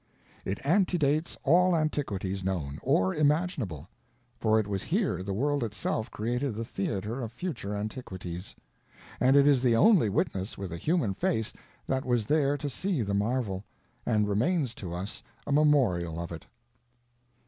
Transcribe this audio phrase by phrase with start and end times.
[0.45, 3.87] It antedates all antiquities known or imaginable;
[4.35, 8.55] for it was here the world itself created the theater of future antiquities.
[9.19, 11.53] And it is the only witness with a human face
[11.85, 13.63] that was there to see the marvel,
[14.03, 16.47] and remains to us a memorial of it.